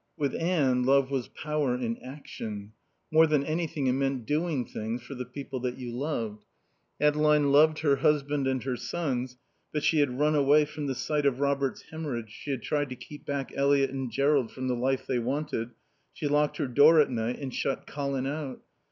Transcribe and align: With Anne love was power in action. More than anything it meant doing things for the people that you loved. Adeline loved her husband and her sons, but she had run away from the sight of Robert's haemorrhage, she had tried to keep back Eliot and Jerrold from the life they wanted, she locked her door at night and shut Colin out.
With 0.17 0.33
Anne 0.33 0.81
love 0.81 1.11
was 1.11 1.27
power 1.27 1.75
in 1.75 1.97
action. 1.99 2.73
More 3.11 3.27
than 3.27 3.43
anything 3.45 3.85
it 3.85 3.91
meant 3.93 4.25
doing 4.25 4.65
things 4.65 5.03
for 5.03 5.13
the 5.13 5.25
people 5.25 5.59
that 5.59 5.77
you 5.77 5.91
loved. 5.91 6.43
Adeline 6.99 7.51
loved 7.51 7.81
her 7.81 7.97
husband 7.97 8.47
and 8.47 8.63
her 8.63 8.75
sons, 8.75 9.37
but 9.71 9.83
she 9.83 9.99
had 9.99 10.17
run 10.17 10.33
away 10.33 10.65
from 10.65 10.87
the 10.87 10.95
sight 10.95 11.27
of 11.27 11.39
Robert's 11.39 11.83
haemorrhage, 11.91 12.31
she 12.31 12.49
had 12.49 12.63
tried 12.63 12.89
to 12.89 12.95
keep 12.95 13.27
back 13.27 13.53
Eliot 13.55 13.91
and 13.91 14.09
Jerrold 14.09 14.51
from 14.51 14.67
the 14.67 14.73
life 14.75 15.05
they 15.05 15.19
wanted, 15.19 15.69
she 16.13 16.27
locked 16.27 16.57
her 16.57 16.67
door 16.67 16.99
at 16.99 17.11
night 17.11 17.37
and 17.37 17.53
shut 17.53 17.85
Colin 17.85 18.25
out. 18.25 18.63